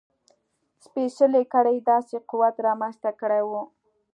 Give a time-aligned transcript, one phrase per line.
[0.83, 3.51] سپېڅلې کړۍ داسې قوت رامنځته کړی و.